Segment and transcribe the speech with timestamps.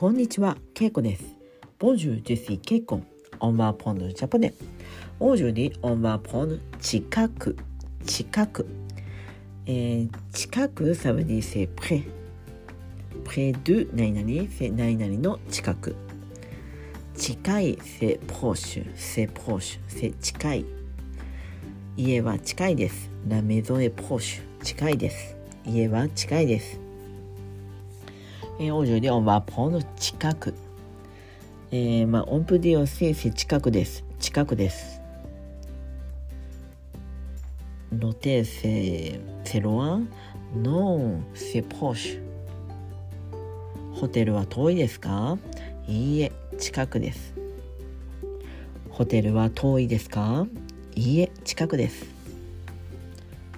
[0.00, 1.36] こんにちは、ケイコです。
[1.78, 3.02] ボじゅうじゅうシー、ケイコ。
[3.38, 4.54] オンバーポンドジャポネ。
[5.18, 7.54] オじゅうにおンバぽんのド近く、
[8.06, 8.66] 近く。
[9.66, 12.02] えー、近く、サブディセプレ。
[13.24, 15.94] プレドゥ、何々、セ、何々の近く。
[17.14, 20.64] 近い、セ、プロシュ、セ、プロシュ、セ、近い。
[21.98, 23.10] 家は近いです。
[23.28, 25.36] ラメゾエ、プロシュ、近いです。
[25.66, 26.80] 家は近いです。
[28.62, 30.52] えー、オージュではワポの近く。
[31.70, 34.04] えー、まあ、オンプディオセイ近くです。
[34.18, 35.00] 近くです。
[37.90, 40.10] ロテーセセロワン
[40.54, 42.22] ノンセポッシュ。
[43.94, 45.38] ホテルは遠いですか？
[45.88, 47.32] いいえ、近くです。
[48.90, 50.46] ホテルは遠いですか？
[50.94, 52.04] いいえ、近くです。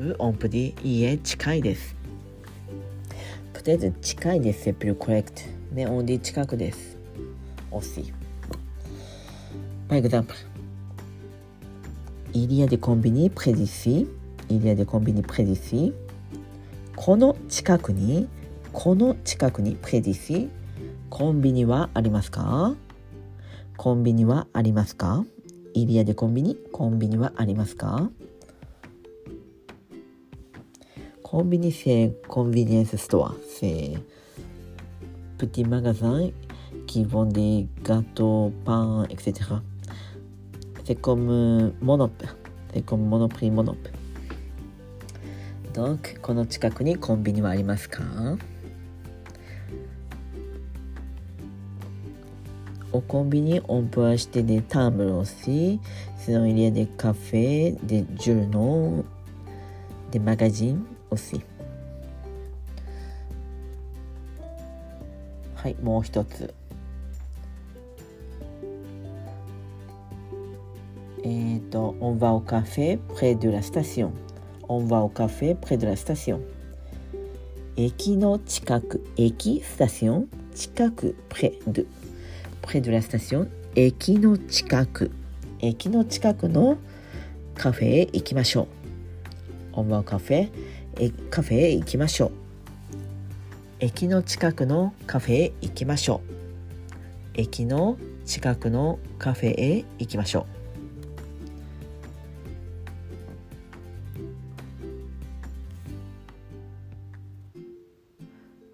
[0.00, 1.94] ウオンプディ、いいえ、近いです。
[3.68, 5.42] りあえず近いです、セプルコレクト。
[5.72, 6.96] ね、オンリー近くです。
[7.70, 8.12] 惜しい。
[9.86, 10.38] パイグザンプル。
[12.32, 14.56] イリアでコンビニプレディシー。
[14.56, 15.94] イリアでコンビニプレディシー。
[16.96, 18.26] この近くに、
[18.72, 20.48] この近くにプレディシー。
[21.10, 22.74] コンビニはありますか？
[23.76, 25.26] コンビニはありますか？
[25.74, 28.08] Il y a des コンビニ、コンビニはありますか？
[31.30, 33.98] コンビニ店、コンビニエンスストア、 c'est
[35.36, 48.02] petit magasin、qui vend des、gâteaux、pain、et cetera。C'est comme Monop'、c'est comme Monoprix Monop'。Donc、この近くにコンビニはありますか？
[52.90, 55.80] おコンビニ、オンプアしてでタームロシー、
[56.16, 59.04] セノイリアでカフェ、でジュルノー、
[60.10, 60.86] でマガジン。
[61.10, 61.42] Aussi.
[65.54, 66.54] はい、もう一つ。
[71.24, 74.12] えっ、と、on va au café près de la station.
[74.68, 76.40] On va au café près de la station.
[77.76, 81.86] 駅の近く、駅、スタション、近く、près de。
[82.68, 85.10] près de la station 駅の近く
[85.60, 86.76] 駅の近くの
[87.54, 88.77] カフェへ行きましょう
[89.80, 90.50] 思うカフェ
[90.96, 92.30] えカフェへ行きましょう。
[93.80, 96.38] 駅の近くのカフェへ行きましょう。
[97.34, 100.58] 駅の近くのカフェへ行きましょう。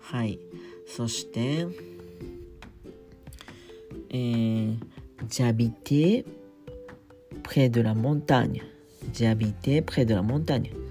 [0.00, 0.38] はい。
[0.86, 1.66] そして
[4.10, 4.78] えー、
[5.26, 6.24] ジャビティ
[7.42, 8.64] プレドラモンターニュ
[9.10, 10.83] ジャビティプレドラモンターニュ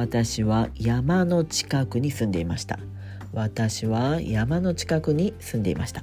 [0.00, 2.78] 私は山の近くに住んでいました。
[3.34, 6.02] 私は山の近くに住んでいました。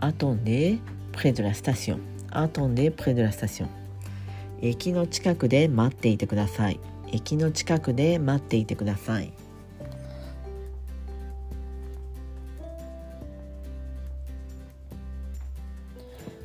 [0.00, 0.80] attendez
[1.12, 1.98] près de la station.
[2.32, 3.68] attendez près de la station.
[4.60, 6.80] 駅の近くで待っていてください。
[7.12, 9.32] 駅の近くで待っていてください。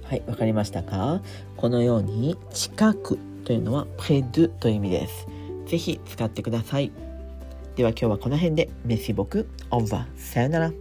[0.06, 1.22] はい、わかりましたか？
[1.58, 5.28] このように近くというのはプレドという意味です。
[5.66, 6.92] ぜひ使ってください。
[7.76, 10.06] では今日はこの辺でメシボクオーバー。
[10.16, 10.72] さよなら。